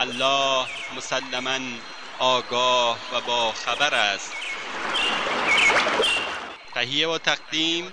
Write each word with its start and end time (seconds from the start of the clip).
الله 0.00 0.66
مسلما 0.96 1.58
آگاه 2.18 2.98
و 3.12 3.20
با 3.26 3.52
خبر 3.52 3.94
است. 3.94 4.32
تهیه 6.74 7.08
و 7.08 7.18
تقدیم 7.18 7.84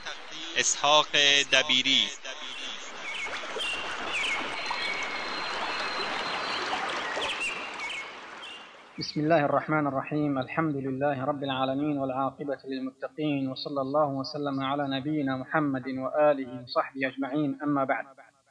اسحاق 0.58 1.08
دبیری. 1.54 2.04
بسم 9.00 9.20
الله 9.20 9.44
الرحمن 9.44 9.88
الرحيم. 9.88 10.38
الحمد 10.38 10.76
لله 10.76 11.26
رب 11.26 11.44
العالمين 11.44 11.98
والعاقبة 11.98 12.58
للمتقين 12.66 13.48
وصلى 13.50 13.82
الله 13.82 14.08
وسلم 14.08 14.64
على 14.64 15.00
نبينا 15.00 15.38
محمد 15.38 15.88
وآله 15.88 16.64
وصحبه 16.64 17.08
أجمعين. 17.08 17.60
أما 17.64 17.86
بعد 17.86 18.06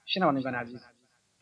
شنوندگان 0.07 0.55
عزیز 0.55 0.94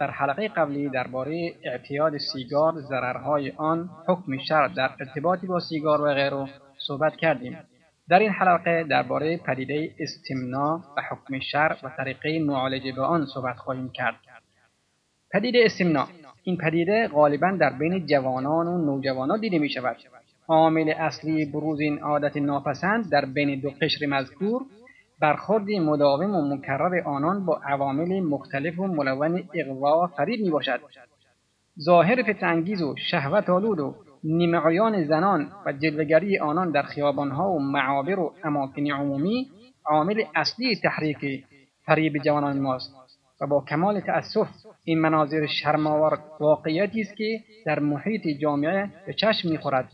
در 0.03 0.11
حلقه 0.11 0.48
قبلی 0.48 0.89
درباره 0.89 1.53
اعتیاد 1.64 2.19
سیگار 2.19 2.81
ضررهای 2.81 3.53
آن 3.56 3.91
حکم 4.08 4.39
شرع 4.39 4.69
در 4.69 4.91
ارتباطی 5.00 5.47
با 5.47 5.61
سیگار 5.61 6.00
و 6.00 6.14
غیره 6.14 6.48
صحبت 6.86 7.17
کردیم. 7.17 7.58
در 8.08 8.19
این 8.19 8.30
حلقه 8.30 8.84
درباره 8.91 9.36
پدیده 9.36 9.91
استمنا 9.98 10.84
و 10.97 11.03
حکم 11.11 11.39
شرع 11.39 11.77
و 11.83 11.91
طریقه 11.97 12.39
معالجه 12.39 12.92
به 12.92 13.03
آن 13.03 13.27
صحبت 13.34 13.56
خواهیم 13.56 13.91
کرد. 13.91 14.14
پدیده 15.33 15.58
استمنا 15.64 16.08
این 16.42 16.56
پدیده 16.56 17.08
غالبا 17.08 17.50
در 17.61 17.73
بین 17.78 18.06
جوانان 18.06 18.67
و 18.67 18.84
نوجوانان 18.84 19.41
دیده 19.41 19.58
می 19.58 19.69
شود 19.69 19.97
عامل 20.48 20.89
اصلی 20.89 21.45
بروز 21.45 21.80
این 21.80 21.98
عادت 21.98 22.36
ناپسند 22.36 23.11
در 23.11 23.25
بین 23.25 23.61
دو 23.61 23.70
قشر 23.80 24.06
مذکور 24.06 24.62
برخورد 25.23 25.70
مداوم 25.70 26.34
و 26.34 26.55
مکرر 26.55 27.03
آنان 27.05 27.45
با 27.45 27.61
عوامل 27.67 28.20
مختلف 28.20 28.78
و 28.78 28.87
ملون 28.87 29.45
اغوا 29.55 30.05
و 30.05 30.06
فریب 30.06 30.41
می 30.41 30.51
باشد 30.51 30.81
ظاهر 31.81 32.23
فتنانگیز 32.23 32.83
و 32.83 32.95
شهوت 33.11 33.51
آلود 33.51 33.81
و 33.81 33.95
نیمعیان 34.25 35.05
زنان 35.05 35.53
و 35.67 35.73
جلوگری 35.73 36.39
آنان 36.39 36.70
در 36.70 36.83
خیابانها 36.83 37.51
و 37.51 37.58
معابر 37.58 38.19
و 38.19 38.35
اماکن 38.45 38.91
عمومی 38.91 39.51
عامل 39.85 40.23
اصلی 40.35 40.77
تحریک 40.77 41.45
فریب 41.86 42.19
جوانان 42.19 42.61
ماست 42.61 42.95
و 43.41 43.46
با 43.46 43.64
کمال 43.70 44.01
تأسف 44.01 44.48
این 44.85 45.01
مناظر 45.01 45.46
شرماور 45.46 46.19
واقعیتی 46.41 47.01
است 47.01 47.17
که 47.17 47.41
در 47.67 47.79
محیط 47.79 48.27
جامعه 48.41 48.91
به 49.07 49.13
چشم 49.13 49.51
می‌خورد. 49.51 49.89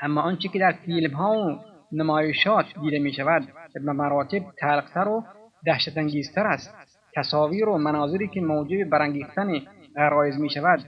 اما 0.00 0.20
آنچه 0.20 0.48
که 0.48 0.58
در 0.58 0.72
فیلم 0.72 1.14
ها 1.14 1.32
و 1.32 1.77
نمایشات 1.92 2.66
دیده 2.80 2.98
می 2.98 3.12
شود 3.12 3.48
به 3.74 3.92
مراتب 3.92 4.42
تلختر 4.58 5.08
و 5.08 5.24
دهشت 5.66 5.98
انگیزتر 5.98 6.46
است. 6.46 6.74
تصاویر 7.14 7.68
و 7.68 7.78
مناظری 7.78 8.28
که 8.28 8.40
موجب 8.40 8.84
برانگیختن 8.84 9.52
غرایز 9.96 10.40
می 10.40 10.50
شود 10.50 10.80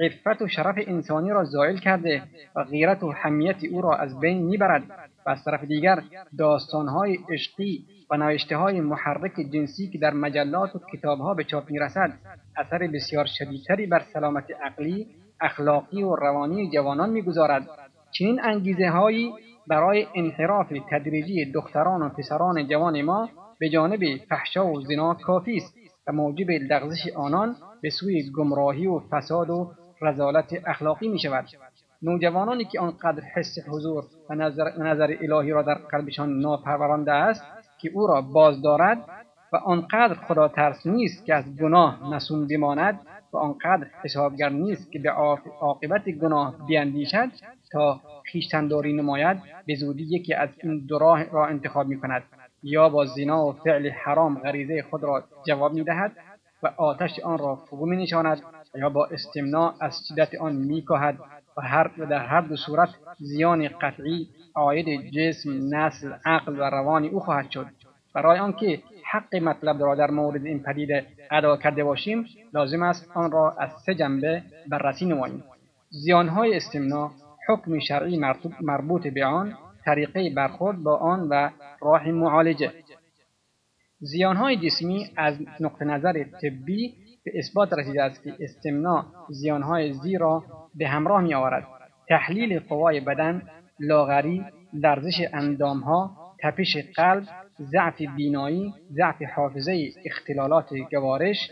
عفت 0.00 0.42
و 0.42 0.48
شرف 0.48 0.74
انسانی 0.86 1.30
را 1.30 1.44
زائل 1.44 1.76
کرده 1.76 2.22
و 2.56 2.64
غیرت 2.64 3.02
و 3.02 3.12
حمیت 3.12 3.64
او 3.64 3.82
را 3.82 3.94
از 3.94 4.20
بین 4.20 4.42
می‌برد 4.42 4.82
و 5.26 5.30
از 5.30 5.44
طرف 5.44 5.64
دیگر 5.64 6.02
داستانهای 6.38 7.18
عشقی 7.30 7.84
و 8.10 8.16
نوشته 8.16 8.56
های 8.56 8.80
محرک 8.80 9.32
جنسی 9.52 9.90
که 9.90 9.98
در 9.98 10.14
مجلات 10.14 10.76
و 10.76 10.80
کتاب 10.92 11.18
ها 11.18 11.34
به 11.34 11.44
چاپ 11.44 11.70
می‌رسد 11.70 12.12
اثر 12.56 12.78
بسیار 12.78 13.26
شدیدتری 13.26 13.86
بر 13.86 14.02
سلامت 14.12 14.44
عقلی 14.62 15.06
اخلاقی 15.40 16.02
و 16.02 16.16
روانی 16.16 16.70
جوانان 16.70 17.10
می‌گذارد. 17.10 17.68
چنین 18.10 18.40
انگیزه 18.44 18.88
هایی 18.88 19.32
برای 19.68 20.06
انحراف 20.14 20.72
تدریجی 20.90 21.52
دختران 21.52 22.02
و 22.02 22.08
پسران 22.08 22.68
جوان 22.68 23.02
ما 23.02 23.28
به 23.58 23.68
جانب 23.68 24.00
فحشا 24.28 24.66
و 24.66 24.80
زنا 24.80 25.14
کافی 25.14 25.56
است 25.56 25.74
و 26.06 26.12
موجب 26.12 26.50
لغزش 26.50 27.08
آنان 27.16 27.56
به 27.82 27.90
سوی 27.90 28.30
گمراهی 28.30 28.86
و 28.86 29.00
فساد 29.10 29.50
و 29.50 29.70
رزالت 30.02 30.62
اخلاقی 30.66 31.08
می 31.08 31.18
شود. 31.18 31.44
نوجوانانی 32.02 32.64
که 32.64 32.80
آنقدر 32.80 33.22
حس 33.34 33.58
حضور 33.68 34.04
و 34.30 34.34
نظر, 34.34 34.78
نظر 34.78 35.16
الهی 35.20 35.50
را 35.50 35.62
در 35.62 35.74
قلبشان 35.74 36.38
ناپرورانده 36.38 37.12
است 37.12 37.42
که 37.78 37.90
او 37.94 38.06
را 38.06 38.20
باز 38.20 38.62
دارد 38.62 38.98
و 39.52 39.56
آنقدر 39.56 40.14
خدا 40.14 40.48
ترس 40.48 40.86
نیست 40.86 41.26
که 41.26 41.34
از 41.34 41.56
گناه 41.56 42.14
نسون 42.14 42.46
بماند 42.46 43.00
و 43.32 43.36
آنقدر 43.36 43.86
حسابگر 44.04 44.48
نیست 44.48 44.92
که 44.92 44.98
به 44.98 45.10
عاقبت 45.60 46.08
گناه 46.08 46.66
بیندیشد 46.66 47.28
تا 47.76 48.00
خیشتنداری 48.24 48.92
نماید 48.92 49.36
به 49.66 49.74
زودی 49.74 50.02
یکی 50.02 50.34
از 50.34 50.48
این 50.62 50.86
دو 50.88 50.98
راه 50.98 51.24
را 51.24 51.46
انتخاب 51.46 51.86
می 51.86 52.00
کند 52.00 52.22
یا 52.62 52.88
با 52.88 53.04
زنا 53.04 53.46
و 53.46 53.52
فعل 53.52 53.90
حرام 53.90 54.38
غریزه 54.38 54.82
خود 54.90 55.02
را 55.02 55.24
جواب 55.46 55.72
می 55.72 55.84
دهد 55.84 56.12
و 56.62 56.66
آتش 56.76 57.20
آن 57.20 57.38
را 57.38 57.56
فرو 57.56 57.86
می 57.86 57.96
نشاند 57.96 58.42
یا 58.74 58.88
با 58.88 59.06
استمناع 59.06 59.74
از 59.80 59.94
شدت 60.08 60.34
آن 60.34 60.54
می 60.54 60.82
کهد 60.82 61.18
و, 61.56 61.60
هر 61.62 61.88
در 61.88 62.26
هر 62.26 62.40
دو 62.40 62.56
صورت 62.56 62.88
زیان 63.18 63.68
قطعی 63.68 64.28
عاید 64.54 65.10
جسم 65.10 65.74
نسل 65.74 66.12
عقل 66.24 66.52
و 66.58 66.62
روان 66.62 67.04
او 67.04 67.20
خواهد 67.20 67.50
شد. 67.50 67.66
برای 68.14 68.38
آنکه 68.38 68.82
حق 69.12 69.36
مطلب 69.36 69.82
را 69.82 69.94
در 69.94 70.10
مورد 70.10 70.46
این 70.46 70.62
پدیده 70.62 71.06
ادا 71.30 71.56
کرده 71.56 71.84
باشیم 71.84 72.26
لازم 72.54 72.82
است 72.82 73.10
آن 73.14 73.30
را 73.30 73.56
از 73.58 73.70
سه 73.86 73.94
جنبه 73.94 74.42
بررسی 74.68 75.06
نماییم. 75.06 75.42
زیانهای 75.90 76.56
استمناع 76.56 77.10
حکم 77.48 77.78
شرعی 77.78 78.18
مربوط 78.60 79.06
به 79.06 79.24
آن 79.24 79.54
طریقه 79.84 80.30
برخورد 80.30 80.82
با 80.82 80.96
آن 80.96 81.28
و 81.28 81.50
راه 81.80 82.10
معالجه. 82.10 82.72
زیانهای 84.00 84.56
جسمی 84.56 85.10
از 85.16 85.34
نقطه 85.60 85.84
نظر 85.84 86.24
طبی 86.24 86.94
به 87.24 87.32
اثبات 87.38 87.72
رسیده 87.72 88.02
است 88.02 88.22
که 88.22 88.32
استمناع 88.40 89.04
زیانهای 89.28 89.92
زی 89.92 90.18
را 90.18 90.44
به 90.74 90.88
همراه 90.88 91.22
می 91.22 91.34
آورد 91.34 91.66
تحلیل 92.08 92.58
قوای 92.58 93.00
بدن 93.00 93.42
لاغری 93.80 94.44
لرزش 94.72 95.20
اندامها 95.32 96.16
تپش 96.42 96.76
قلب 96.96 97.24
ضعف 97.60 98.02
بینایی 98.16 98.74
ضعف 98.92 99.22
حافظه 99.36 99.92
اختلالات 100.04 100.74
گوارش 100.90 101.50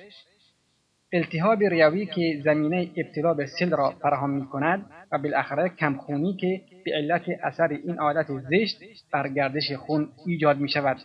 التهاب 1.15 1.63
ریوی 1.63 2.07
که 2.07 2.41
زمینه 2.45 2.91
ابتلا 2.97 3.35
به 3.35 3.47
سل 3.47 3.71
را 3.71 3.91
فراهم 3.91 4.31
می 4.31 4.47
کند 4.47 4.87
و 5.13 5.19
بالاخره 5.19 5.69
کمخونی 5.69 6.37
که 6.37 6.61
به 6.85 6.93
علت 6.95 7.23
اثر 7.43 7.69
این 7.69 7.99
عادت 7.99 8.27
زشت 8.51 8.81
بر 9.13 9.29
گردش 9.29 9.73
خون 9.73 10.09
ایجاد 10.27 10.59
می 10.59 10.69
شود 10.69 10.97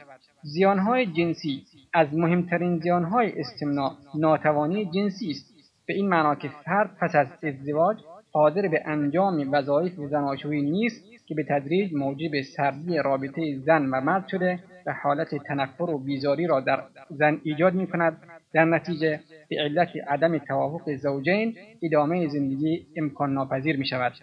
زیانهای 0.42 1.06
جنسی 1.06 1.64
از 1.94 2.08
مهمترین 2.14 2.80
زیانهای 2.80 3.40
استمناع 3.40 3.92
ناتوانی 4.16 4.86
جنسی 4.86 5.32
است. 5.32 5.54
به 5.88 5.94
این 5.94 6.10
معنا 6.10 6.36
که 6.36 6.50
فرد 6.66 6.98
پس 7.02 7.16
از 7.16 7.28
ازدواج 7.44 7.98
قادر 8.32 8.68
به 8.68 8.82
انجام 8.86 9.54
وظایف 9.54 9.94
زناشویی 9.94 10.62
نیست 10.62 11.04
که 11.28 11.36
به 11.36 11.44
تدریج 11.44 11.94
موجب 11.94 12.42
سردی 12.56 12.98
رابطه 12.98 13.60
زن 13.66 13.86
و 13.86 14.02
مرد 14.02 14.28
شده 14.28 14.60
و 14.86 14.94
حالت 15.04 15.36
تنفر 15.36 15.84
و 15.84 15.98
بیزاری 15.98 16.48
را 16.48 16.60
در 16.60 16.84
زن 17.10 17.42
ایجاد 17.44 17.74
می 17.74 17.88
کند 17.88 18.18
در 18.54 18.66
نتیجه 18.66 19.20
به 19.50 19.56
علت 19.60 19.90
عدم 20.08 20.38
توافق 20.38 20.96
زوجین 20.96 21.56
ادامه 21.82 22.28
زندگی 22.28 22.86
امکان 22.96 23.34
ناپذیر 23.34 23.78
می 23.78 23.86
شود 23.86 24.14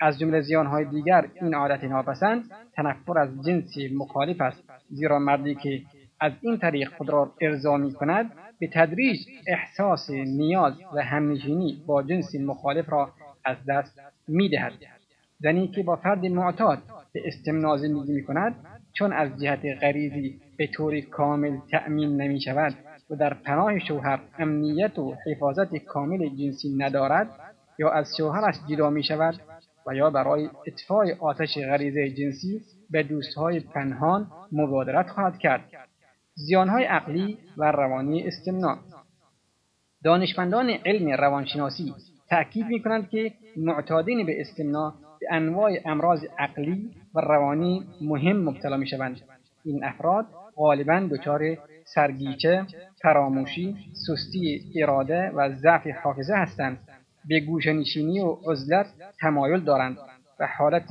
از 0.00 0.18
جمله 0.18 0.40
زیانهای 0.40 0.84
دیگر 0.84 1.26
این 1.34 1.54
عادت 1.54 1.84
ناپسند 1.84 2.44
تنفر 2.72 3.18
از 3.18 3.28
جنس 3.46 3.74
مخالف 3.94 4.40
است 4.40 4.62
زیرا 4.90 5.18
مردی 5.18 5.54
که 5.54 5.82
از 6.20 6.32
این 6.40 6.58
طریق 6.58 6.88
خود 6.96 7.10
را 7.10 7.32
ارضا 7.40 7.76
می 7.76 7.92
کند 7.92 8.30
به 8.58 8.68
تدریج 8.72 9.18
احساس 9.46 10.10
نیاز 10.10 10.74
و 10.94 11.02
همنشینی 11.04 11.82
با 11.86 12.02
جنس 12.02 12.34
مخالف 12.34 12.90
را 12.90 13.10
از 13.44 13.56
دست 13.68 14.00
می‌دهد. 14.28 14.72
زنی 15.38 15.68
که 15.68 15.82
با 15.82 15.96
فرد 15.96 16.26
معتاد 16.26 16.78
به 17.12 17.22
استمنا 17.24 17.76
زندگی 17.76 18.12
می 18.12 18.24
کند 18.24 18.54
چون 18.92 19.12
از 19.12 19.40
جهت 19.42 19.60
غریزی 19.80 20.40
به 20.56 20.66
طور 20.66 21.00
کامل 21.00 21.58
تأمین 21.70 22.20
نمی 22.20 22.40
شود 22.40 22.74
و 23.10 23.16
در 23.16 23.34
پناه 23.34 23.78
شوهر 23.78 24.20
امنیت 24.38 24.98
و 24.98 25.14
حفاظت 25.26 25.76
کامل 25.76 26.28
جنسی 26.28 26.76
ندارد 26.78 27.30
یا 27.78 27.90
از 27.90 28.16
شوهرش 28.16 28.54
جدا 28.68 28.90
می 28.90 29.02
شود 29.02 29.34
و 29.86 29.94
یا 29.94 30.10
برای 30.10 30.50
اطفای 30.66 31.12
آتش 31.12 31.58
غریزه 31.58 32.10
جنسی 32.10 32.60
به 32.90 33.02
دوستهای 33.02 33.60
پنهان 33.60 34.26
مبادرت 34.52 35.08
خواهد 35.08 35.38
کرد 35.38 35.64
زیانهای 36.34 36.84
عقلی 36.84 37.38
و 37.56 37.72
روانی 37.72 38.28
استمنا 38.28 38.78
دانشمندان 40.04 40.70
علم 40.70 41.08
روانشناسی 41.08 41.94
تأکید 42.28 42.66
می 42.66 42.82
کنند 42.82 43.08
که 43.08 43.32
معتادین 43.56 44.26
به 44.26 44.40
استمنا 44.40 44.94
به 45.20 45.26
انواع 45.30 45.70
امراض 45.84 46.24
عقلی 46.38 46.90
و 47.14 47.20
روانی 47.20 47.86
مهم 48.00 48.36
مبتلا 48.36 48.76
می 48.76 48.86
شوند. 48.86 49.20
این 49.64 49.84
افراد 49.84 50.26
غالبا 50.56 51.08
دچار 51.10 51.56
سرگیچه، 51.94 52.66
فراموشی، 53.02 53.76
سستی 54.06 54.72
اراده 54.76 55.30
و 55.30 55.54
ضعف 55.54 55.86
حافظه 56.02 56.34
هستند. 56.34 56.78
به 57.28 57.40
گوشنشینی 57.40 58.20
و 58.20 58.36
عزلت 58.46 58.86
تمایل 59.20 59.60
دارند 59.60 59.98
و 60.40 60.48
حالت 60.58 60.88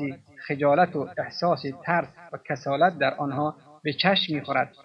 خجالت 0.47 0.95
و 0.95 1.07
احساس 1.17 1.63
ترس 1.85 2.07
و 2.33 2.37
کسالت 2.49 2.97
در 2.97 3.13
آنها 3.13 3.55
به 3.83 3.93
چشم 3.93 4.35
می‌خورد 4.35 4.75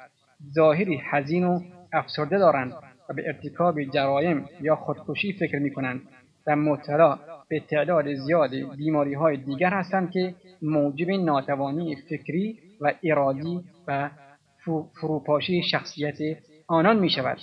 ظاهری 0.55 1.02
حزین 1.11 1.44
و 1.44 1.61
افسرده 1.93 2.38
دارند 2.38 2.72
و 3.08 3.14
به 3.14 3.22
ارتکاب 3.26 3.84
جرایم 3.84 4.49
یا 4.61 4.76
خودکشی 4.76 5.32
فکر 5.32 5.58
می 5.58 5.70
کنند 5.70 6.02
و 6.46 6.56
مبتلا 6.56 7.19
به 7.49 7.61
تعداد 7.61 8.14
زیاد 8.14 8.50
بیماری 8.76 9.14
های 9.14 9.37
دیگر 9.37 9.70
هستند 9.70 10.11
که 10.11 10.34
موجب 10.62 11.11
ناتوانی 11.11 11.96
فکری 11.96 12.58
و 12.81 12.93
ارادی 13.05 13.64
و 13.87 14.11
فروپاشی 15.00 15.62
شخصیت 15.62 16.16
آنان 16.66 16.99
می 16.99 17.11
شود. 17.11 17.38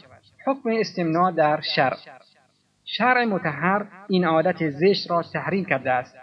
حکم 0.45 0.69
استمنا 0.79 1.31
در 1.31 1.61
شرع. 1.75 1.97
شرع 2.85 3.25
متحر 3.25 3.85
این 4.09 4.25
عادت 4.25 4.69
زشت 4.69 5.11
را 5.11 5.23
تحریم 5.33 5.65
کرده 5.65 5.91
است 5.91 6.15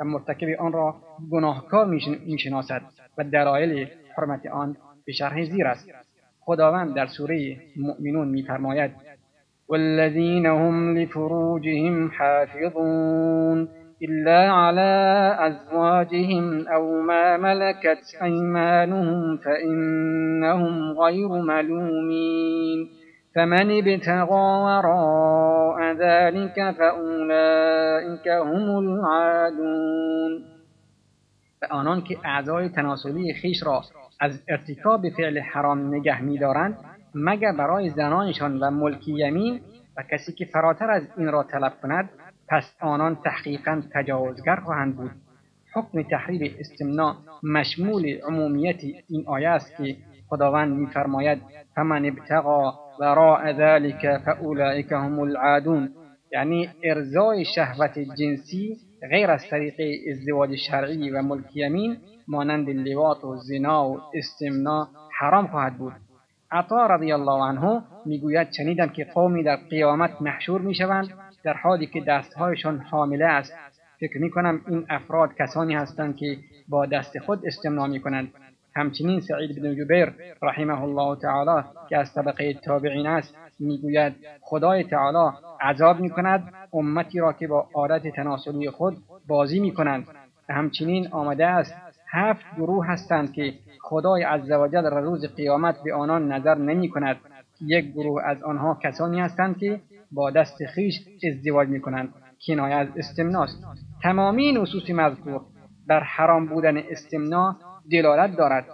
و 0.00 0.04
مرتکب 0.04 0.48
آن 0.60 0.72
را 0.72 0.96
گناهکار 1.30 1.86
می‌شناسد 2.26 2.82
و 3.18 3.24
دلایل 3.24 3.88
حرمت 4.18 4.46
آن 4.46 4.76
به 5.06 5.12
شرح 5.12 5.44
زیر 5.44 5.66
است. 5.66 5.90
خداوند 6.40 6.94
در 6.94 7.06
سوره 7.06 7.56
مؤمنون 7.76 8.28
میفرماید 8.28 8.90
والذین 9.68 10.46
هم 10.46 10.96
لفروجهم 10.96 12.10
حافظون. 12.18 13.68
إلا 14.02 14.52
على 14.52 14.92
أزواجهم 15.40 16.68
أو 16.68 17.00
ما 17.00 17.36
ملكت 17.36 18.04
أيمانهم 18.22 19.36
فإنهم 19.36 20.92
غير 20.92 21.28
ملومين 21.28 22.88
فمن 23.34 23.78
ابتغى 23.78 24.46
وراء 24.66 25.92
ذلك 25.92 26.54
فأولئك 26.78 28.28
هم 28.28 28.78
العادون 28.78 30.44
و 31.62 31.66
آنان 31.70 32.00
که 32.02 32.18
اعضای 32.24 32.68
تناسلی 32.68 33.34
خیش 33.34 33.62
را 33.62 33.82
از 34.20 34.42
ارتکاب 34.48 35.08
فعل 35.16 35.38
حرام 35.38 35.94
نگه 35.94 36.22
می‌دارند 36.22 36.78
مگر 37.14 37.52
برای 37.52 37.90
زنانشان 37.90 38.58
و 38.58 38.70
ملکی 38.70 39.12
یمین؟ 39.12 39.60
و 39.96 40.02
کسی 40.02 40.32
که 40.32 40.44
فراتر 40.44 40.90
از 40.90 41.02
این 41.16 41.32
را 41.32 41.42
طلب 41.42 41.72
کند 41.82 42.10
پس 42.50 42.76
آنان 42.80 43.16
تحقیقا 43.24 43.82
تجاوزگر 43.94 44.56
خواهند 44.56 44.96
بود. 44.96 45.10
حکم 45.74 46.02
تحریر 46.02 46.56
استمنا 46.60 47.16
مشمول 47.42 48.18
عمومیت 48.26 48.80
این 49.08 49.24
آیه 49.26 49.48
است 49.48 49.76
که 49.76 49.96
خداوند 50.28 50.76
میفرماید 50.76 51.42
فمن 51.74 52.04
ابتغا 52.06 52.74
وراء 53.00 53.52
ذلك 53.52 54.18
فاولئک 54.18 54.92
هم 54.92 55.20
العادون. 55.20 55.90
یعنی 56.32 56.68
ارزای 56.84 57.44
شهوت 57.44 57.98
جنسی 57.98 58.76
غیر 59.10 59.30
از 59.30 59.48
طریق 59.50 59.74
ازدواج 60.10 60.56
شرعی 60.56 61.10
و 61.10 61.22
ملک 61.22 61.56
یمین 61.56 61.96
مانند 62.28 62.70
لواط 62.70 63.24
و 63.24 63.36
زنا 63.36 63.88
و 63.88 64.00
استمنا 64.14 64.88
حرام 65.20 65.46
خواهد 65.46 65.78
بود. 65.78 65.92
عطا 66.50 66.86
رضی 66.86 67.12
الله 67.12 67.42
عنه 67.42 67.82
می‌گوید 68.06 68.52
شنیدم 68.52 68.86
که 68.88 69.04
قومی 69.04 69.42
در 69.42 69.56
قیامت 69.56 70.22
محشور 70.22 70.60
می‌شوند 70.60 71.08
در 71.42 71.52
حالی 71.52 71.86
که 71.86 72.00
دستهایشان 72.00 72.78
حامله 72.78 73.24
است 73.24 73.54
فکر 74.00 74.18
می‌کنم 74.18 74.60
این 74.68 74.86
افراد 74.88 75.34
کسانی 75.34 75.74
هستند 75.74 76.16
که 76.16 76.38
با 76.68 76.86
دست 76.86 77.18
خود 77.18 77.46
استمنا 77.46 77.86
می‌کنند. 77.86 78.32
همچنین 78.76 79.20
سعید 79.20 79.62
بن 79.62 79.74
جبیر 79.76 80.12
رحمه 80.42 80.82
الله 80.82 81.16
تعالی 81.16 81.64
که 81.88 81.96
از 81.96 82.14
طبقه 82.14 82.54
تابعین 82.54 83.06
است 83.06 83.34
می‌گوید 83.58 84.14
خدای 84.40 84.84
تعالی 84.84 85.36
عذاب 85.60 86.00
می‌کند 86.00 86.52
امتی 86.72 87.18
را 87.18 87.32
که 87.32 87.46
با 87.48 87.68
عادت 87.74 88.08
تناسلی 88.08 88.70
خود 88.70 88.96
بازی 89.28 89.60
می‌کنند. 89.60 90.06
و 90.48 90.52
همچنین 90.52 91.08
آمده 91.08 91.46
است 91.46 91.74
هفت 92.10 92.44
گروه 92.56 92.86
هستند 92.86 93.32
که 93.32 93.54
خدای 93.80 94.22
عزوجل 94.22 94.84
روز 94.84 95.26
قیامت 95.26 95.82
به 95.84 95.94
آنان 95.94 96.32
نظر 96.32 96.54
نمی 96.54 96.88
کند 96.88 97.16
یک 97.60 97.92
گروه 97.92 98.22
از 98.24 98.42
آنها 98.42 98.78
کسانی 98.82 99.20
هستند 99.20 99.58
که 99.58 99.80
با 100.12 100.30
دست 100.30 100.64
خیش 100.64 100.94
ازدواج 101.28 101.68
می 101.68 101.80
کنند 101.80 102.14
کنایه 102.46 102.74
از 102.74 102.88
استمناست. 102.96 103.64
تمامی 104.02 104.52
نصوص 104.52 104.90
مذکور 104.90 105.40
در 105.88 106.00
حرام 106.00 106.46
بودن 106.46 106.76
استمنا 106.76 107.56
دلالت 107.90 108.36
دارد. 108.36 108.64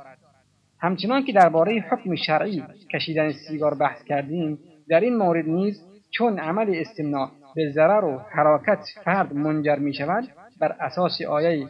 همچنان 0.79 1.25
که 1.25 1.33
درباره 1.33 1.85
حکم 1.91 2.15
شرعی 2.15 2.63
کشیدن 2.95 3.33
سیگار 3.33 3.75
بحث 3.75 4.05
کردیم 4.05 4.59
در 4.89 5.01
این 5.01 5.17
مورد 5.17 5.49
نیز 5.49 5.81
چون 6.11 6.39
عمل 6.39 6.75
استمنا 6.75 7.31
به 7.55 7.71
ضرر 7.71 8.05
و 8.05 8.19
حراکت 8.19 8.79
فرد 9.05 9.35
منجر 9.35 9.77
می 9.77 9.95
شود 9.95 10.25
بر 10.61 10.77
اساس 10.81 11.23
آیه 11.23 11.69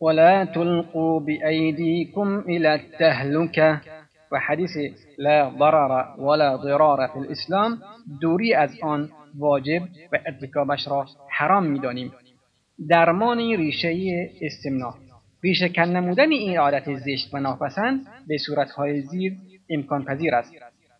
ولا 0.00 0.44
تلقوا 0.44 1.20
بأيديكم 1.20 2.38
إلى 2.38 2.68
التهلكة 2.68 3.80
و 4.32 4.38
حدیث 4.38 4.76
لا 5.18 5.50
ضرر 5.58 6.04
ولا 6.18 6.56
ضرار 6.56 7.06
فی 7.06 7.18
الاسلام 7.18 7.82
دوری 8.20 8.54
از 8.54 8.70
آن 8.82 9.10
واجب 9.38 9.82
و 10.12 10.18
ارتکابش 10.26 10.88
را 10.88 11.06
حرام 11.30 11.66
می‌دانیم. 11.66 12.12
درمان 12.88 13.38
ریشه 13.38 14.30
استمنا 14.40 14.94
ریشه 15.42 15.68
کن 15.68 15.82
نمودن 15.82 16.30
این 16.30 16.58
عادت 16.58 16.94
زشت 16.94 17.34
و 17.34 17.40
ناپسند 17.40 18.06
به 18.28 18.38
صورتهای 18.38 19.00
زیر 19.00 19.32
امکان 19.70 20.04
پذیر 20.04 20.34
است. 20.34 20.52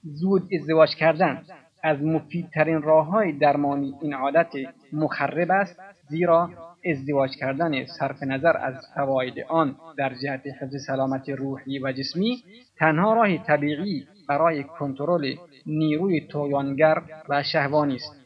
زود 0.02 0.42
ازدواج 0.61 0.94
کردن 0.94 1.42
از 1.82 2.02
مفیدترین 2.02 2.82
راه 2.82 3.06
های 3.06 3.32
درمانی 3.32 3.94
این 4.02 4.14
عادت 4.14 4.49
مخرب 4.92 5.50
است 5.50 5.80
زیرا 6.08 6.50
ازدواج 6.85 7.30
کردن 7.37 7.87
صرف 7.87 8.23
نظر 8.23 8.56
از 8.56 8.75
فواید 8.94 9.35
آن 9.49 9.76
در 9.97 10.14
جهت 10.23 10.42
حفظ 10.47 10.87
سلامت 10.87 11.28
روحی 11.28 11.78
و 11.78 11.92
جسمی 11.92 12.42
تنها 12.76 13.12
راه 13.12 13.38
طبیعی 13.38 14.06
برای 14.28 14.64
کنترل 14.64 15.35
نیروی 15.66 16.20
تویانگر 16.20 17.02
و 17.28 17.42
شهوانی 17.42 17.94
است. 17.94 18.16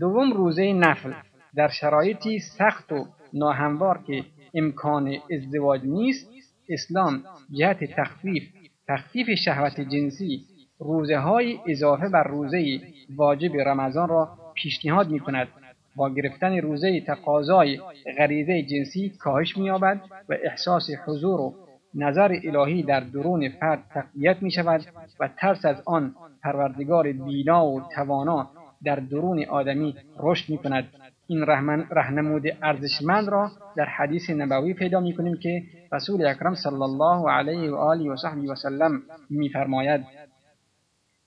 دوم 0.00 0.32
روزه 0.32 0.72
نفل. 0.72 1.12
در 1.56 1.68
شرایطی 1.68 2.38
سخت 2.38 2.92
و 2.92 3.06
ناهموار 3.32 4.00
که 4.06 4.24
امکان 4.54 5.16
ازدواج 5.32 5.80
نیست 5.84 6.30
اسلام 6.68 7.24
جهت 7.50 7.84
تخفیف 7.84 8.42
تخفیف 8.88 9.26
شهوت 9.44 9.80
جنسی 9.80 10.44
روزه 10.78 11.18
های 11.18 11.58
اضافه 11.66 12.08
بر 12.08 12.22
روزه 12.22 12.80
واجب 13.16 13.56
رمضان 13.56 14.08
را 14.08 14.28
پیشنهاد 14.54 15.10
می 15.10 15.20
کند 15.20 15.48
با 15.96 16.10
گرفتن 16.10 16.56
روزه 16.58 17.00
تقاضای 17.00 17.80
غریزه 18.18 18.62
جنسی 18.62 19.12
کاهش 19.20 19.56
مییابد 19.56 20.00
و 20.28 20.36
احساس 20.44 20.90
حضور 21.06 21.40
و 21.40 21.54
نظر 21.94 22.36
الهی 22.44 22.82
در 22.82 23.00
درون 23.00 23.48
فرد 23.48 23.82
تقویت 23.94 24.42
می 24.42 24.50
شود 24.50 24.80
و 25.20 25.28
ترس 25.36 25.64
از 25.64 25.82
آن 25.86 26.14
پروردگار 26.42 27.12
بینا 27.12 27.66
و 27.66 27.82
توانا 27.94 28.50
در 28.84 28.96
درون 28.96 29.44
آدمی 29.44 29.94
رشد 30.18 30.50
می 30.50 30.58
کند 30.58 30.88
این 31.26 31.42
رهنمود 31.90 32.42
ارزشمند 32.62 33.28
را 33.28 33.50
در 33.76 33.84
حدیث 33.84 34.30
نبوی 34.30 34.74
پیدا 34.74 35.00
می 35.00 35.14
کنیم 35.14 35.36
که 35.36 35.62
رسول 35.92 36.26
اکرم 36.26 36.54
صلی 36.54 36.82
الله 36.82 37.30
علیه 37.30 37.70
و 37.70 37.74
آله 37.74 38.10
و 38.10 38.16
صحبی 38.16 38.46
و 38.46 38.54
سلم 38.54 39.02
میفرماید 39.30 40.04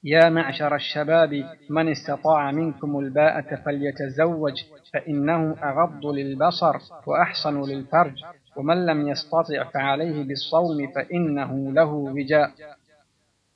يا 0.07 0.29
معشر 0.29 0.75
الشباب 0.75 1.45
من 1.69 1.89
استطاع 1.89 2.51
منكم 2.51 2.99
الباءة 2.99 3.55
فليتزوج 3.55 4.53
فإنه 4.93 5.55
أغض 5.63 6.05
للبصر 6.05 6.75
وأحصن 7.07 7.61
للفرج 7.61 8.23
ومن 8.55 8.85
لم 8.85 9.07
يستطع 9.07 9.63
فعليه 9.73 10.23
بالصوم 10.23 10.87
فإنه 10.95 11.73
له 11.73 11.93
وجاء. 11.93 12.49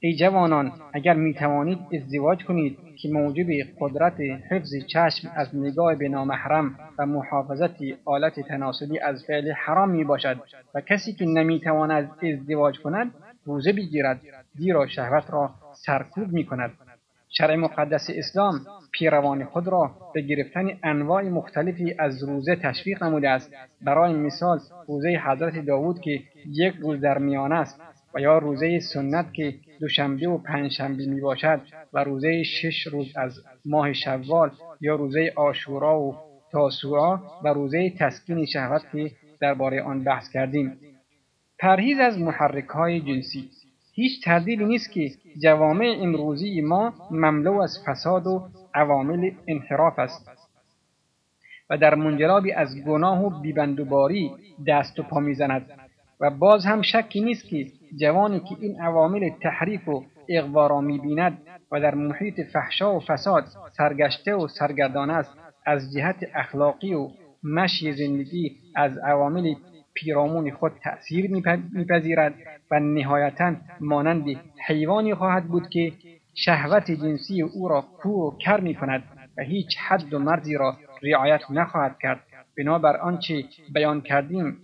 ای 0.01 0.15
جوانان 0.15 0.71
اگر 0.93 1.13
می 1.13 1.33
توانید 1.33 1.79
ازدواج 1.93 2.43
کنید 2.43 2.77
که 3.01 3.09
موجب 3.09 3.47
قدرت 3.79 4.19
حفظ 4.51 4.75
چشم 4.87 5.31
از 5.35 5.55
نگاه 5.55 5.95
به 5.95 6.09
نامحرم 6.09 6.79
و 6.99 7.05
محافظت 7.05 7.75
آلت 8.05 8.39
تناسلی 8.39 8.99
از 8.99 9.23
فعل 9.27 9.51
حرام 9.51 9.89
می 9.89 10.03
باشد 10.03 10.37
و 10.75 10.81
کسی 10.81 11.13
که 11.13 11.25
نمی 11.25 11.59
تواند 11.59 12.11
ازدواج 12.23 12.79
کند 12.79 13.11
روزه 13.45 13.73
بگیرد 13.73 14.21
زیرا 14.55 14.87
شهوت 14.87 15.23
را 15.29 15.51
سرکوب 15.73 16.31
می 16.31 16.45
کند 16.45 16.71
شرع 17.31 17.55
مقدس 17.55 18.09
اسلام 18.09 18.59
پیروان 18.91 19.45
خود 19.45 19.67
را 19.67 19.91
به 20.13 20.21
گرفتن 20.21 20.67
انواع 20.83 21.23
مختلفی 21.23 21.95
از 21.99 22.23
روزه 22.23 22.55
تشویق 22.55 23.03
نموده 23.03 23.29
است. 23.29 23.51
برای 23.81 24.13
مثال 24.13 24.59
روزه 24.87 25.21
حضرت 25.25 25.65
داوود 25.65 26.01
که 26.01 26.19
یک 26.45 26.73
روز 26.75 27.01
در 27.01 27.17
میان 27.17 27.51
است 27.51 27.81
و 28.13 28.19
یا 28.19 28.37
روزه 28.37 28.79
سنت 28.79 29.33
که 29.33 29.55
دوشنبه 29.79 30.27
و 30.27 30.37
پنجشنبه 30.37 31.05
می 31.05 31.21
باشد 31.21 31.61
و 31.93 32.03
روزه 32.03 32.43
شش 32.43 32.87
روز 32.87 33.17
از 33.17 33.43
ماه 33.65 33.93
شوال 33.93 34.51
یا 34.81 34.95
روزه 34.95 35.33
آشورا 35.35 35.99
و 35.99 36.15
تاسوعا 36.51 37.19
و 37.43 37.47
روزه 37.47 37.89
تسکین 37.99 38.45
شهوت 38.45 38.81
که 38.91 39.11
درباره 39.41 39.81
آن 39.81 40.03
بحث 40.03 40.29
کردیم. 40.29 40.77
پرهیز 41.59 41.99
از 41.99 42.19
محرک 42.19 42.67
های 42.67 42.99
جنسی. 42.99 43.49
هیچ 44.01 44.23
تردیدی 44.23 44.65
نیست 44.65 44.91
که 44.91 45.11
جوامع 45.43 45.97
امروزی 46.01 46.61
ما 46.61 46.93
مملو 47.11 47.61
از 47.61 47.79
فساد 47.85 48.27
و 48.27 48.49
عوامل 48.73 49.31
انحراف 49.47 49.99
است. 49.99 50.29
و 51.69 51.77
در 51.77 51.95
منجلابی 51.95 52.51
از 52.51 52.83
گناه 52.87 53.25
و 53.25 53.41
بیبندوباری 53.41 54.31
دست 54.67 54.99
و 54.99 55.03
پا 55.03 55.19
می‌زند. 55.19 55.65
و 56.19 56.29
باز 56.29 56.65
هم 56.65 56.81
شکی 56.81 57.21
نیست 57.21 57.47
که 57.49 57.67
جوانی 57.99 58.39
که 58.39 58.55
این 58.59 58.81
عوامل 58.81 59.29
تحریف 59.41 59.87
و 59.87 60.03
اغوا 60.29 60.67
را 60.67 60.81
می‌بیند 60.81 61.37
و 61.71 61.79
در 61.79 61.95
محیط 61.95 62.41
فحشا 62.53 62.95
و 62.95 62.99
فساد 62.99 63.45
سرگشته 63.77 64.35
و 64.35 64.47
سرگردان 64.47 65.09
است 65.09 65.33
از 65.65 65.93
جهت 65.93 66.15
اخلاقی 66.33 66.93
و 66.93 67.09
مشی 67.43 67.93
زندگی 67.93 68.57
از 68.75 68.97
عوامل 68.97 69.53
پیرامون 69.99 70.51
خود 70.51 70.71
تأثیر 70.83 71.31
میپذیرد 71.71 72.33
و 72.71 72.79
نهایتا 72.79 73.55
مانند 73.79 74.25
حیوانی 74.67 75.13
خواهد 75.13 75.45
بود 75.45 75.69
که 75.69 75.91
شهوت 76.35 76.91
جنسی 76.91 77.41
او 77.41 77.67
را 77.67 77.81
کور 77.81 78.33
و 78.33 78.37
کر 78.37 78.59
می 78.59 78.75
کند 78.75 79.03
و 79.37 79.41
هیچ 79.43 79.77
حد 79.87 80.13
و 80.13 80.19
مرزی 80.19 80.55
را 80.55 80.77
رعایت 81.03 81.41
نخواهد 81.51 81.95
کرد. 82.01 82.19
بنابر 82.57 82.97
آنچه 82.97 83.43
بیان 83.73 84.01
کردیم 84.01 84.57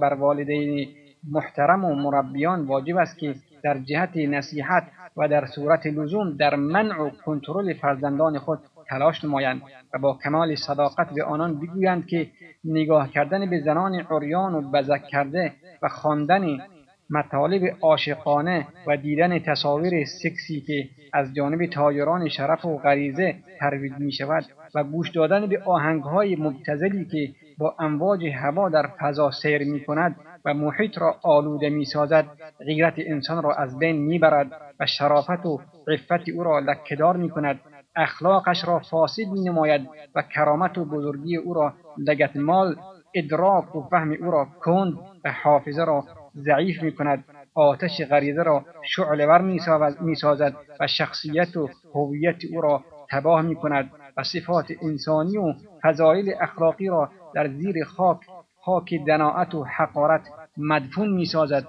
بر 0.00 0.14
والدین 0.14 0.88
محترم 1.30 1.84
و 1.84 1.94
مربیان 1.94 2.66
واجب 2.66 2.96
است 2.96 3.18
که 3.18 3.34
در 3.62 3.78
جهت 3.78 4.16
نصیحت 4.16 4.86
و 5.16 5.28
در 5.28 5.46
صورت 5.46 5.86
لزوم 5.86 6.36
در 6.36 6.54
منع 6.54 7.02
و 7.02 7.10
کنترل 7.10 7.72
فرزندان 7.72 8.38
خود 8.38 8.58
تلاش 8.88 9.24
نمایند 9.24 9.62
و 9.94 9.98
با 9.98 10.18
کمال 10.24 10.54
صداقت 10.54 11.14
به 11.14 11.24
آنان 11.24 11.60
بگویند 11.60 12.06
که 12.06 12.30
نگاه 12.64 13.10
کردن 13.10 13.50
به 13.50 13.60
زنان 13.60 13.94
عریان 13.94 14.54
و 14.54 14.70
بزک 14.70 15.04
کرده 15.04 15.52
و 15.82 15.88
خواندن 15.88 16.58
مطالب 17.10 17.76
عاشقانه 17.80 18.66
و 18.86 18.96
دیدن 18.96 19.38
تصاویر 19.38 20.04
سکسی 20.04 20.60
که 20.60 20.88
از 21.12 21.34
جانب 21.34 21.66
تاجران 21.66 22.28
شرف 22.28 22.64
و 22.64 22.78
غریزه 22.78 23.34
ترویج 23.60 23.92
می 23.98 24.12
شود 24.12 24.44
و 24.74 24.84
گوش 24.84 25.10
دادن 25.10 25.46
به 25.46 25.62
آهنگهای 25.62 26.36
مبتزلی 26.36 27.04
که 27.04 27.34
با 27.58 27.76
امواج 27.78 28.26
هوا 28.26 28.68
در 28.68 28.86
فضا 29.00 29.30
سیر 29.30 29.64
می 29.72 29.84
کند 29.84 30.16
و 30.44 30.54
محیط 30.54 30.98
را 30.98 31.16
آلوده 31.22 31.68
می 31.68 31.84
سازد 31.84 32.24
غیرت 32.58 32.94
انسان 32.96 33.42
را 33.42 33.54
از 33.54 33.78
بین 33.78 33.96
می 33.96 34.18
برد 34.18 34.52
و 34.80 34.86
شرافت 34.86 35.46
و 35.46 35.60
عفت 35.88 36.28
او 36.34 36.44
را 36.44 36.58
لکهدار 36.58 37.16
می 37.16 37.30
کند 37.30 37.60
اخلاقش 37.96 38.64
را 38.64 38.78
فاسد 38.78 39.28
می 39.32 39.40
نماید 39.40 39.88
و 40.14 40.22
کرامت 40.22 40.78
و 40.78 40.84
بزرگی 40.84 41.36
او 41.36 41.54
را 41.54 41.74
لگتمال 41.98 42.76
ادراک 43.14 43.76
و 43.76 43.82
فهم 43.82 44.12
او 44.12 44.30
را 44.30 44.48
کند 44.60 44.94
و 45.24 45.32
حافظه 45.42 45.84
را 45.84 46.04
ضعیف 46.36 46.82
می 46.82 46.92
کند 46.92 47.24
آتش 47.54 48.00
غریزه 48.10 48.42
را 48.42 48.64
شعلور 48.82 49.40
می 50.00 50.14
سازد 50.14 50.56
و 50.80 50.86
شخصیت 50.86 51.56
و 51.56 51.68
هویت 51.94 52.44
او 52.52 52.60
را 52.60 52.84
تباه 53.10 53.42
می 53.42 53.56
کند 53.56 53.90
و 54.16 54.22
صفات 54.22 54.66
انسانی 54.82 55.36
و 55.36 55.54
فضایل 55.82 56.34
اخلاقی 56.40 56.88
را 56.88 57.10
در 57.34 57.48
زیر 57.48 57.84
خاک 57.84 58.18
خاک 58.60 58.94
دناعت 59.06 59.54
و 59.54 59.64
حقارت 59.64 60.22
مدفون 60.56 61.12
می 61.12 61.26
سازد 61.26 61.66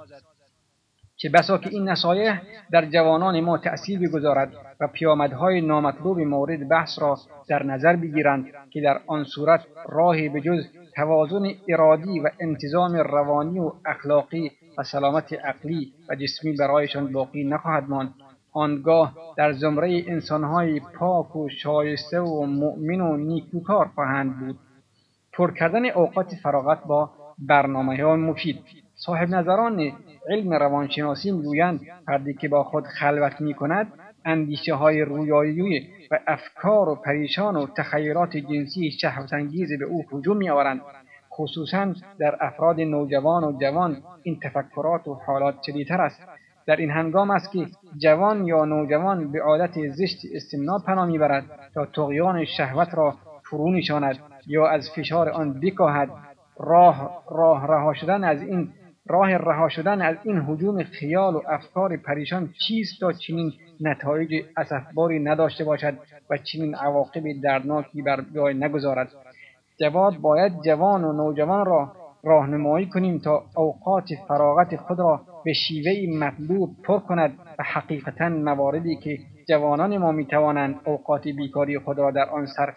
چه 1.16 1.30
بسا 1.30 1.58
که 1.58 1.70
این 1.70 1.90
نصایح 1.90 2.42
در 2.72 2.86
جوانان 2.86 3.40
ما 3.40 3.58
تأثیر 3.58 4.00
بگذارد 4.00 4.54
و 4.80 4.88
پیامدهای 4.88 5.62
نامطلوب 5.62 6.20
مورد 6.20 6.68
بحث 6.68 7.00
را 7.00 7.18
در 7.50 7.64
نظر 7.64 7.96
بگیرند 7.96 8.46
که 8.70 8.82
در 8.82 9.02
آن 9.08 9.24
صورت 9.24 9.66
راهی 9.90 10.30
به 10.30 10.42
جز 10.42 10.64
توازن 10.96 11.46
ارادی 11.68 12.20
و 12.20 12.30
انتظام 12.40 12.96
روانی 12.96 13.60
و 13.60 13.72
اخلاقی 13.86 14.52
و 14.78 14.84
سلامت 14.84 15.34
عقلی 15.34 15.94
و 16.10 16.16
جسمی 16.16 16.56
برایشان 16.56 17.12
باقی 17.12 17.44
نخواهد 17.44 17.90
ماند. 17.90 18.14
آنگاه 18.54 19.14
در 19.38 19.54
زمره 19.54 20.04
انسانهای 20.08 20.80
پاک 20.80 21.36
و 21.36 21.50
شایسته 21.50 22.20
و 22.20 22.46
مؤمن 22.46 23.02
و 23.02 23.18
نیکوکار 23.18 23.88
خواهند 23.96 24.40
بود. 24.40 24.60
پر 25.34 25.54
کردن 25.54 25.86
اوقات 25.86 26.36
فراغت 26.44 26.84
با 26.84 27.10
برنامه 27.40 28.04
های 28.04 28.16
مفید. 28.16 28.60
صاحب 28.96 29.30
نظران 29.30 29.92
علم 30.30 30.54
روانشناسی 30.54 31.32
می‌گویند 31.32 31.82
فردی 32.06 32.34
که 32.34 32.48
با 32.48 32.64
خود 32.64 32.84
خلوت 32.84 33.42
می 33.42 33.54
کند 33.54 33.88
اندیشه 34.26 34.74
های 34.74 35.02
رویایی 35.02 35.88
و 36.12 36.20
افکار 36.28 36.90
و 36.90 36.96
پریشان 36.96 37.56
و 37.56 37.68
تخیلات 37.78 38.38
جنسی 38.38 38.92
شهوتانگیز 38.92 39.80
به 39.80 39.86
او 39.86 40.06
هجوم 40.12 40.38
میآورند. 40.38 40.82
خصوصا 41.32 41.94
در 42.20 42.38
افراد 42.42 42.82
نوجوان 42.82 43.44
و 43.44 43.60
جوان 43.62 43.98
این 44.24 44.40
تفکرات 44.44 45.08
و 45.08 45.14
حالات 45.14 45.56
شدیدتر 45.66 46.02
است. 46.02 46.22
در 46.68 46.76
این 46.76 46.92
هنگام 46.92 47.32
است 47.32 47.52
که 47.52 47.66
جوان 47.98 48.46
یا 48.46 48.66
نوجوان 48.66 49.32
به 49.32 49.42
عادت 49.42 49.90
زشت 49.90 50.18
استمنا 50.36 50.80
پناه 50.80 51.06
می‌برد 51.06 51.44
تا 51.74 51.86
تقیان 51.86 52.46
شهوت 52.46 52.94
را 52.94 53.16
فرو 53.44 53.72
نشاند 53.72 54.20
یا 54.48 54.68
از 54.68 54.90
فشار 54.96 55.30
آن 55.30 55.60
بکاهد. 55.60 56.10
راه 56.60 57.24
راه 57.32 57.68
رها 57.68 57.94
شدن 57.94 58.24
از 58.24 58.42
این 58.42 58.70
راه 59.08 59.38
رها 59.38 59.70
شدن 59.70 60.02
از 60.02 60.16
این 60.24 60.38
حجوم 60.38 60.84
خیال 60.84 61.36
و 61.36 61.42
افکار 61.48 61.98
پریشان 61.98 62.50
چیست 62.68 63.00
تا 63.00 63.12
چنین 63.12 63.54
نتایج 63.82 64.46
اسفباری 64.58 65.20
نداشته 65.20 65.64
باشد 65.64 65.98
و 66.30 66.38
چنین 66.38 66.76
عواقب 66.76 67.24
دردناکی 67.44 68.02
بر 68.02 68.24
جای 68.36 68.54
نگذارد؟ 68.54 69.12
جواب 69.80 70.18
باید 70.18 70.62
جوان 70.66 71.04
و 71.04 71.14
نوجوان 71.14 71.66
را 71.66 71.92
راهنمایی 72.24 72.86
کنیم 72.86 73.20
تا 73.20 73.44
اوقات 73.56 74.08
فراغت 74.28 74.76
خود 74.76 75.00
را 75.00 75.22
به 75.46 75.54
شیوه 75.54 76.18
مطلوب 76.18 76.70
پر 76.84 77.00
کند 77.00 77.34
و 77.60 77.64
حقیقتا 77.64 78.30
مواردی 78.30 78.96
که 78.96 79.18
جوانان 79.48 79.98
ما 79.98 80.12
می‌توانند 80.12 80.76
اوقات 80.86 81.24
بیکاری 81.24 81.80
خود 81.80 81.98
را 81.98 82.12
در 82.12 82.30
آن 82.30 82.46
صرف, 82.46 82.76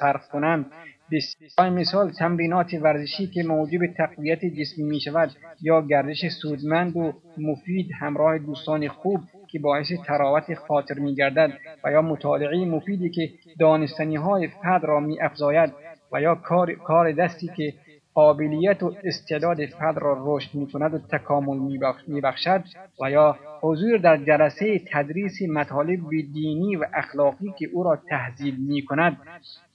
صرف 0.00 0.28
کنند 0.28 0.66
بسیار 1.12 1.70
مثال 1.70 2.10
تمرینات 2.10 2.74
ورزشی 2.74 3.26
که 3.26 3.42
موجب 3.42 3.86
تقویت 3.86 4.44
جسمی 4.44 4.84
می 4.84 5.00
شود 5.00 5.30
یا 5.62 5.82
گردش 5.82 6.26
سودمند 6.26 6.96
و 6.96 7.12
مفید 7.38 7.90
همراه 8.00 8.38
دوستان 8.38 8.88
خوب 8.88 9.20
که 9.48 9.58
باعث 9.58 9.92
تراوت 10.06 10.54
خاطر 10.54 10.98
می 10.98 11.14
گردد 11.14 11.52
و 11.84 11.92
یا 11.92 12.02
مطالعه 12.02 12.64
مفیدی 12.64 13.10
که 13.10 13.30
دانستنی 13.58 14.16
های 14.16 14.48
فرد 14.48 14.84
را 14.84 15.00
می 15.00 15.20
افزاید 15.20 15.72
و 16.12 16.20
یا 16.20 16.34
کار, 16.34 16.72
کار 16.72 17.12
دستی 17.12 17.50
که 17.56 17.74
قابلیت 18.14 18.82
و 18.82 18.94
استعداد 19.04 19.66
فرد 19.66 19.98
را 19.98 20.22
رشد 20.26 20.54
می 20.54 20.66
کند 20.66 20.94
و 20.94 20.98
تکامل 20.98 21.58
می 22.06 22.20
بخشد 22.20 22.64
و 23.02 23.10
یا 23.10 23.38
حضور 23.62 23.98
در 23.98 24.16
جلسه 24.16 24.80
تدریس 24.92 25.42
مطالب 25.42 26.00
دینی 26.10 26.76
و 26.76 26.86
اخلاقی 26.94 27.54
که 27.58 27.68
او 27.72 27.82
را 27.82 27.98
تهذیب 28.08 28.54
می 28.58 28.84
کند 28.84 29.16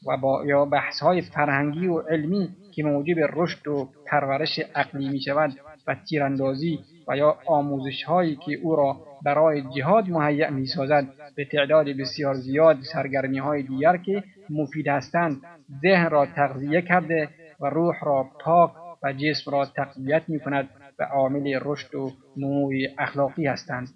و 0.06 0.18
با 0.18 0.46
یا 0.46 0.66
بحث 0.66 1.00
های 1.00 1.22
فرهنگی 1.22 1.88
و 1.88 2.00
علمی 2.00 2.50
که 2.72 2.84
موجب 2.84 3.16
رشد 3.34 3.68
و 3.68 3.90
پرورش 4.06 4.60
عقلی 4.76 5.10
می 5.10 5.22
شود 5.22 5.52
و 5.88 5.96
تیراندازی 6.10 6.80
و 7.08 7.18
یا 7.18 7.38
آموزش 7.46 8.04
هایی 8.04 8.36
که 8.36 8.60
او 8.64 8.76
را 8.76 8.98
برای 9.24 9.64
جهاد 9.76 10.10
مهیع 10.10 10.50
می 10.50 10.66
سازد 10.66 11.08
به 11.36 11.46
تعداد 11.46 11.86
بسیار 11.88 12.34
زیاد 12.36 12.82
سرگرمی 12.94 13.38
های 13.38 13.64
دیگر 13.64 13.98
که 13.98 14.24
مفید 14.50 14.88
هستند 14.88 15.42
ذهن 15.82 16.10
را 16.10 16.26
تغذیه 16.26 16.82
کرده 16.82 17.30
و 17.60 17.66
روح 17.66 17.96
را 18.02 18.30
پاک 18.40 18.72
و 19.04 19.14
جسم 19.14 19.52
را 19.52 19.66
تقویت 19.66 20.24
می 20.28 20.40
کند 20.40 20.70
و 21.00 21.04
عامل 21.04 21.60
رشد 21.62 21.96
و 21.96 22.12
نموی 22.38 22.90
اخلاقی 22.98 23.48
هستند. 23.48 23.88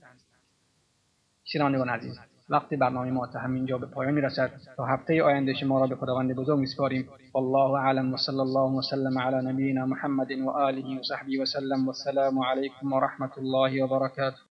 شنوندگان 1.43 1.89
عزیز 1.89 2.28
وقتی 2.49 2.75
برنامه 2.75 3.11
ما 3.11 3.27
تا 3.27 3.39
همینجا 3.39 3.77
به 3.77 3.85
پایان 3.85 4.13
می‌رسد 4.13 4.51
تا 4.77 4.85
هفته 4.85 5.23
آینده 5.23 5.53
شما 5.53 5.79
را 5.79 5.87
به 5.87 5.95
خداوند 5.95 6.35
بزرگ 6.35 6.59
میسپاریم 6.59 7.09
والله 7.33 7.71
اعلم 7.85 8.13
و 8.13 8.17
صلی 8.17 8.39
الله 8.39 8.77
وسلم 8.77 9.19
علی 9.19 9.49
نبینا 9.49 9.85
محمد 9.85 10.31
و 10.31 10.49
آله 10.49 10.99
و 10.99 11.03
صحبه 11.03 11.41
وسلم 11.41 11.85
والسلام 11.85 12.39
علیکم 12.39 12.93
و 12.93 12.99
رحمت 12.99 13.37
الله 13.37 13.83
و 13.83 13.87
برکاته. 13.87 14.39